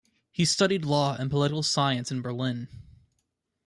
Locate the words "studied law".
0.45-1.15